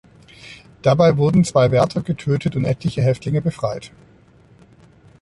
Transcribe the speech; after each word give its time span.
Dabei 0.81 1.15
wurden 1.15 1.43
zwei 1.43 1.69
Wärter 1.69 2.01
getötet 2.01 2.55
und 2.55 2.65
etliche 2.65 3.03
Häftlinge 3.03 3.39
befreit. 3.39 3.91